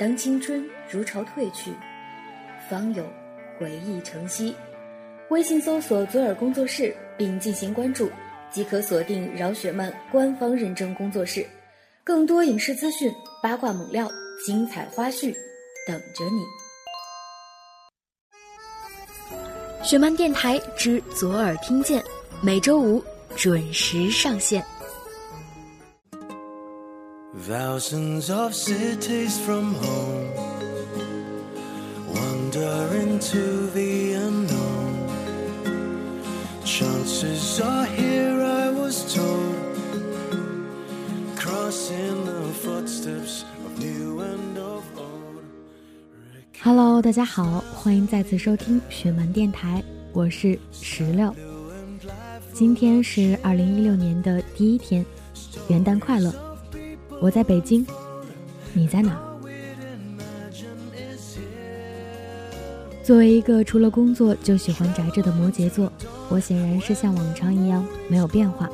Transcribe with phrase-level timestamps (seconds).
[0.00, 1.70] 当青春如潮退去，
[2.70, 3.04] 方有
[3.58, 4.56] 回忆成昔。
[5.28, 8.10] 微信搜索“左耳工作室”并进行关注，
[8.50, 11.46] 即可锁定饶雪漫官方认证工作室，
[12.02, 14.10] 更多影视资讯、八卦猛料、
[14.46, 15.34] 精彩花絮
[15.86, 16.42] 等着你。
[19.84, 22.02] 雪漫电台之左耳听见，
[22.40, 23.04] 每周五
[23.36, 24.64] 准时上线。
[27.48, 30.28] Thousands of cities from home
[32.14, 35.08] wander into the unknown.
[36.64, 39.54] Chances are here I was told,
[41.34, 45.42] crossing the footsteps of new and of old.
[46.62, 49.82] Hello，大家好，欢迎再次收听雪漫电台，
[50.12, 51.34] 我是石榴。
[52.52, 55.04] 今天是二零一六年的第一天，
[55.68, 56.49] 元旦快乐！
[57.20, 57.86] 我在北京，
[58.72, 59.20] 你在哪？
[63.04, 65.92] 作为一个除了工作就喜欢宅着的摩羯座，
[66.30, 68.70] 我显然是像往常一样没有变化。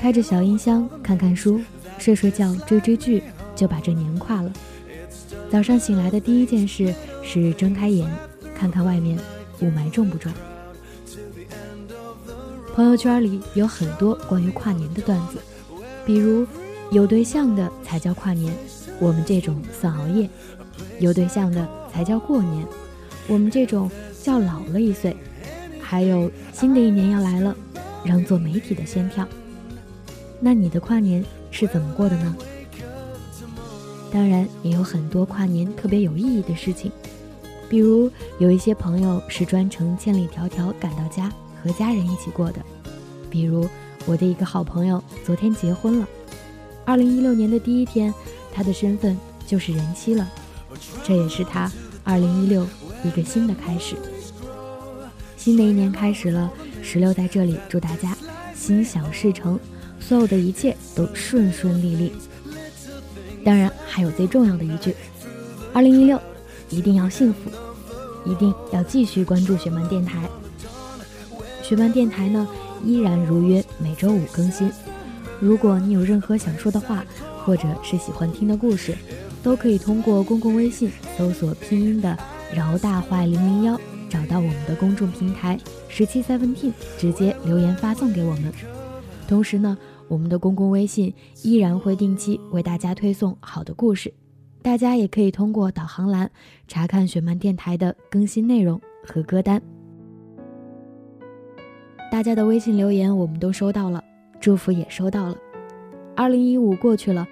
[0.00, 1.60] 开着小音箱，看看书，
[1.98, 3.22] 睡睡觉，追追剧，
[3.54, 4.52] 就把这年跨了。
[5.48, 8.10] 早上醒来的第一件事是睁开眼，
[8.56, 9.16] 看看外面
[9.60, 10.32] 雾霾重不重。
[12.74, 15.38] 朋友圈里有很多关于跨年的段子，
[16.04, 16.44] 比如。
[16.92, 18.54] 有对象的才叫跨年，
[19.00, 20.28] 我们这种算熬夜；
[21.00, 22.66] 有对象的才叫过年，
[23.26, 23.90] 我们这种
[24.22, 25.16] 叫老了一岁。
[25.80, 27.56] 还有新的一年要来了，
[28.04, 29.26] 让做媒体的先跳。
[30.38, 32.36] 那你的跨年是怎么过的呢？
[34.10, 36.92] 当然也有很多跨年特别有意义的事情，
[37.70, 42.60] 比如有一些朋友是专程千里迢迢赶到家和家人一起过的，
[43.30, 43.66] 比如
[44.04, 46.06] 我的一个好朋友昨天结婚了。
[46.84, 48.12] 二零一六年的第一天，
[48.52, 49.16] 他的身份
[49.46, 50.28] 就是人妻了，
[51.04, 51.70] 这也是他
[52.04, 52.66] 二零一六
[53.04, 53.96] 一个新的开始。
[55.36, 56.50] 新的一年开始了，
[56.82, 58.16] 石榴在这里祝大家
[58.54, 59.58] 心想事成，
[59.98, 62.12] 所有的一切都顺顺利利。
[63.44, 64.94] 当然，还有最重要的一句：
[65.72, 66.20] 二零一六
[66.68, 67.50] 一定要幸福，
[68.24, 70.28] 一定要继续关注雪漫电台。
[71.62, 72.46] 雪漫电台呢，
[72.84, 74.70] 依然如约每周五更新。
[75.42, 77.04] 如果你有任何想说的话，
[77.44, 78.96] 或者是喜欢听的故事，
[79.42, 80.88] 都可以通过公共微信
[81.18, 82.16] 搜索拼音的
[82.54, 83.76] “饶大坏零零幺”，
[84.08, 85.58] 找到我们的公众平台
[85.88, 88.52] 十七 seventeen，直接留言发送给我们。
[89.26, 89.76] 同时呢，
[90.06, 94.14] 我们的公共微信依然会定期为大家推送好的故事，
[94.62, 96.30] 大家也可以通过导航栏
[96.68, 99.60] 查看雪漫电台的更新内容和歌单。
[102.12, 104.04] 大家的微信留言我们都收到了。
[104.42, 105.36] 祝福也收到了，
[106.16, 107.24] 二零一五过去了，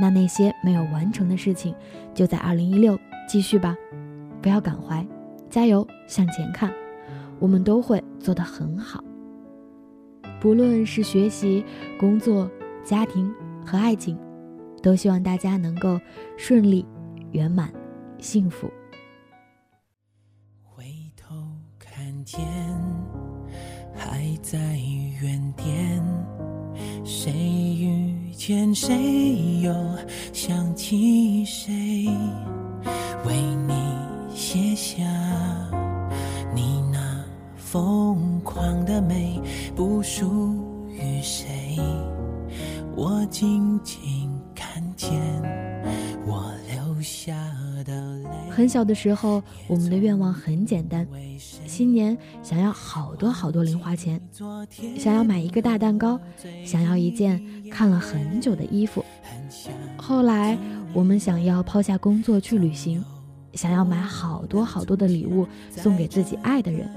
[0.00, 1.74] 那那些没有完成的事情，
[2.14, 2.98] 就在二零一六
[3.28, 3.76] 继续吧，
[4.40, 5.06] 不要感怀，
[5.50, 6.72] 加油向前看，
[7.38, 9.04] 我们都会做得很好。
[10.40, 11.62] 不论是学习、
[12.00, 12.50] 工作、
[12.82, 13.30] 家庭
[13.66, 14.18] 和爱情，
[14.82, 16.00] 都希望大家能够
[16.38, 16.86] 顺利、
[17.32, 17.70] 圆满、
[18.16, 18.70] 幸福。
[20.62, 21.34] 回头
[21.78, 22.40] 看见，
[23.94, 24.58] 还在
[25.20, 26.02] 原点。
[27.10, 29.72] 谁遇见谁，又
[30.34, 32.06] 想起谁？
[33.24, 33.34] 为
[33.66, 33.72] 你
[34.34, 35.02] 写下
[36.54, 37.24] 你那
[37.56, 39.40] 疯狂的美，
[39.74, 40.54] 不属
[40.90, 41.78] 于谁？
[42.94, 45.10] 我静静看见
[48.58, 51.06] 很小的时候，我们的愿望很简单。
[51.38, 54.20] 新年想要好多好多零花钱，
[54.98, 56.18] 想要买一个大蛋糕，
[56.64, 59.04] 想要一件看了很久的衣服。
[59.96, 60.58] 后来
[60.92, 63.00] 我们想要抛下工作去旅行，
[63.52, 66.90] 想要买好多好多的礼物送给自己爱的人，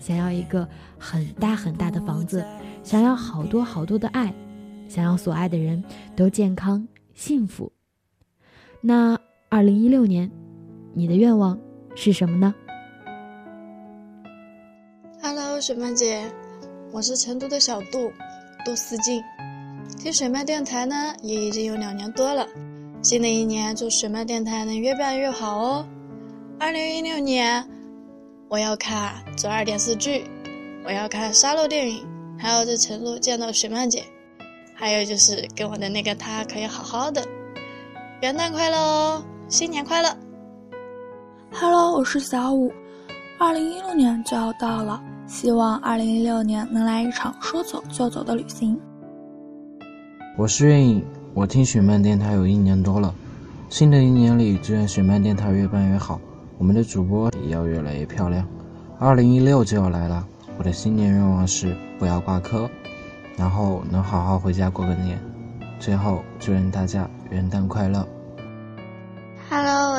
[0.00, 0.68] 想要一个
[0.98, 2.44] 很大很大的房子，
[2.84, 4.34] 想要好多好多的爱，
[4.86, 5.82] 想要所爱的人
[6.14, 7.72] 都健康幸福。
[8.82, 10.30] 那二零一六年，
[10.94, 11.58] 你的愿望
[11.94, 12.54] 是什么呢？
[15.62, 16.24] 水漫姐，
[16.90, 18.10] 我是成都的小杜，
[18.64, 19.22] 杜思静。
[19.98, 22.48] 听水漫电台呢，也已经有两年多了。
[23.02, 25.86] 新的一年，祝水漫电台能越办越好哦。
[26.58, 27.62] 二零一六年，
[28.48, 30.24] 我要看左耳电视剧，
[30.82, 32.06] 我要看沙漏电影，
[32.38, 34.02] 还要在成都见到水漫姐，
[34.74, 37.22] 还有就是跟我的那个他可以好好的。
[38.22, 40.16] 元旦快乐哦，新年快乐
[41.52, 42.72] ！Hello，我是小五。
[43.38, 45.02] 二零一六年就要到了。
[45.26, 48.78] 希望二零一六年能来一场说走就走的旅行。
[50.36, 51.04] 我是愿意，
[51.34, 53.14] 我听雪漫电台有一年多了，
[53.68, 56.20] 新的一年里，祝愿雪漫电台越办越好，
[56.58, 58.46] 我们的主播也要越来越漂亮。
[58.98, 60.26] 二零一六就要来了，
[60.58, 62.68] 我的新年愿望是不要挂科，
[63.36, 65.18] 然后能好好回家过个年。
[65.78, 68.06] 最后，祝愿大家元旦快乐。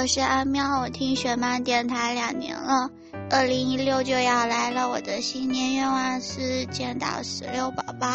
[0.02, 2.90] 我是阿喵，我听雪漫电台两年了，
[3.30, 8.08] 二零一六就要来了，我的新年愿望是见到石榴宝宝。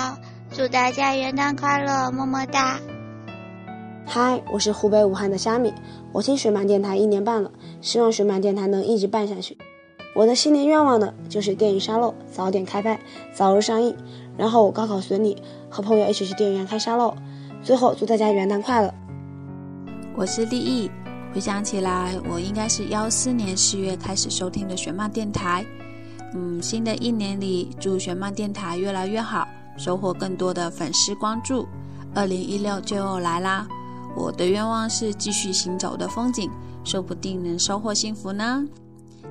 [0.50, 2.80] 祝大家元旦快乐，么么哒。
[4.04, 5.72] 嗨，我是湖北武汉的虾米，
[6.10, 9.56] 我听雪漫电台一年半了，希望雪漫电台能一直办下去。
[10.16, 12.98] 我的新年愿望呢，就是电影《沙漏》早点开拍，
[13.32, 13.96] 早日上映，
[14.36, 15.40] 然后我高考顺利，
[15.70, 17.10] 和朋友一起去电影院看《沙漏》。
[17.62, 18.92] 最后，祝大家元旦快乐！
[20.16, 20.90] 我是立意，
[21.36, 25.62] 回想起来，我应该是幺四年四月开始收听的玄漫电台。
[26.32, 29.46] 嗯，新的一年里，祝玄漫电台越来越好，
[29.76, 31.68] 收获更多的粉丝关注。
[32.14, 33.68] 二零一六就要来啦！
[34.16, 36.50] 我的愿望是继续行走的风景，
[36.84, 38.64] 说不定能收获幸福呢。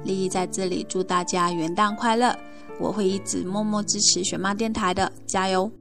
[0.04, 2.38] 丽丽在这里祝大家元旦快乐！
[2.80, 5.72] 我会一直默默支持雪妈电台的，加油！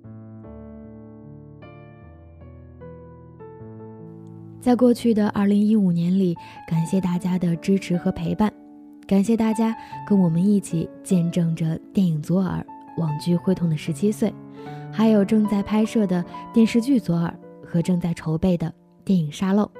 [4.64, 6.34] 在过去的二零一五年里，
[6.66, 8.50] 感谢大家的支持和陪伴，
[9.06, 9.76] 感谢大家
[10.08, 12.64] 跟我们一起见证着电影《左耳》
[12.98, 14.32] 网剧会痛的十七岁，
[14.90, 17.28] 还有正在拍摄的电视剧《左耳》
[17.66, 18.72] 和正在筹备的。
[19.04, 19.70] 电影沙漏，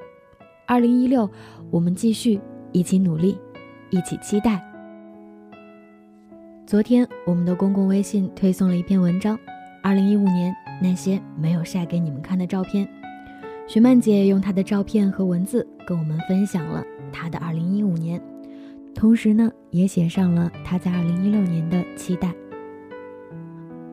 [0.66, 1.30] 二零一六，
[1.70, 2.38] 我们继续
[2.70, 3.38] 一起努力，
[3.88, 4.62] 一起期待。
[6.66, 9.34] 昨天，我们的公共微信推送了一篇文章，
[9.82, 12.86] 《二零一五年那些没有晒给你们看的照片》。
[13.66, 18.20] 雪曼姐用她的照片和文字跟我们分享了她的二零一五年，
[18.94, 22.32] 同时呢，也写上了她在二零一六年的期待。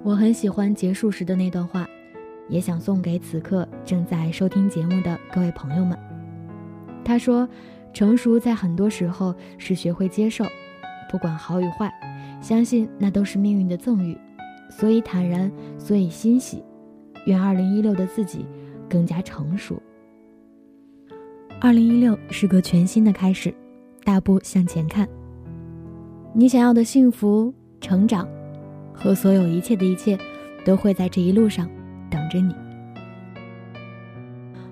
[0.04, 1.88] 我很喜欢结束时的那段话。
[2.50, 5.98] 也想送给此刻正在收听节目的各位朋友们。
[7.02, 7.48] 他说
[7.94, 10.44] ：“成熟在很多时候是学会接受，
[11.10, 11.90] 不管好与坏，
[12.42, 14.18] 相信那都是命运的赠予，
[14.70, 16.62] 所以坦然，所以欣喜。
[17.26, 18.46] 愿二零一六的自己
[18.92, 19.82] 更加成熟。
[21.62, 23.54] 二零一六是个全新的开始，
[24.04, 25.08] 大步向前看。
[26.34, 28.28] 你想要的幸福、成长
[28.94, 30.18] 和所有一切的一切，
[30.66, 31.70] 都会在这一路上。”
[32.12, 32.54] 等着你。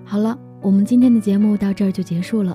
[0.04, 2.54] 好了，我们今天的节目到这儿就结束了。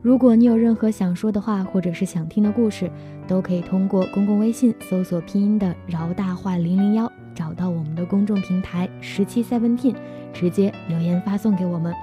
[0.00, 2.90] 如果你有任何想说的话，或者是想听的故事，
[3.26, 9.94] 都可以通过公共微信搜索拼音的饶大话零零幺，找到我们的公众平台十七 seventeen，
[10.32, 11.94] 直接留言发送给我们。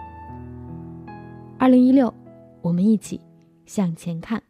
[1.57, 2.13] 二零一六，
[2.61, 3.21] 我们一起
[3.65, 4.41] 向前看。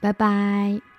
[0.00, 0.93] 拜拜。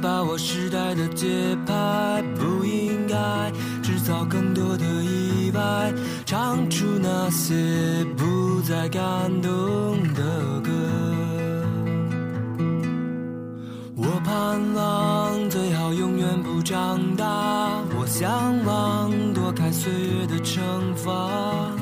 [0.00, 3.16] 把握时代的节拍不应该
[3.82, 5.92] 制造更多的意外，
[6.24, 9.50] 唱出那些不再感动
[10.14, 10.70] 的歌。
[13.96, 18.30] 我盼望最好永远不长大，我向
[18.64, 20.60] 往躲开岁月的惩
[20.94, 21.75] 罚。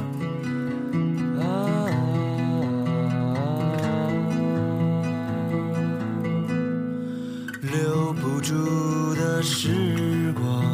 [9.45, 10.65] 时光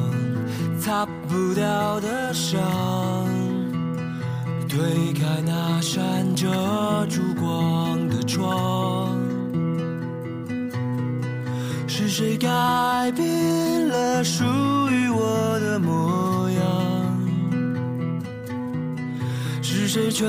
[0.79, 2.61] 擦不掉的伤，
[4.69, 4.79] 推
[5.13, 6.47] 开那扇遮
[7.09, 9.19] 住光的窗。
[11.89, 12.49] 是谁改
[13.17, 16.63] 变了属于我的模样？
[19.61, 20.29] 是谁吹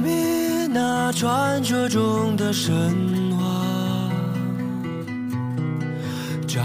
[0.00, 3.16] 灭那传说中的神？
[6.46, 6.64] 站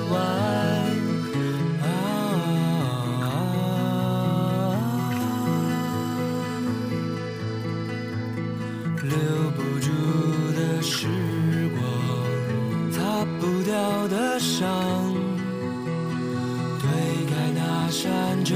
[18.01, 18.55] 闪着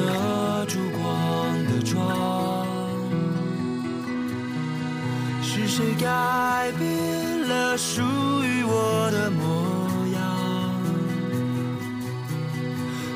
[0.65, 2.65] 烛光的窗，
[5.39, 10.19] 是谁改变了属于我的模样？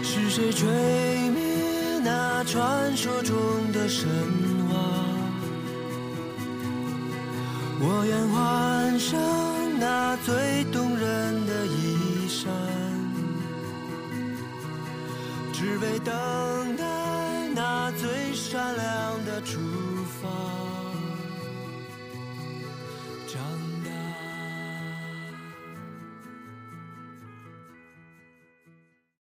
[0.04, 0.70] 是谁吹
[1.32, 3.36] 灭那传说中
[3.72, 4.08] 的神
[4.70, 4.78] 话？
[7.82, 9.20] 我愿换上
[9.80, 12.46] 那最动人的衣裳，
[15.70, 16.12] 只为等
[16.78, 16.84] 待
[17.54, 19.60] 那最闪亮的出
[20.20, 20.69] 发。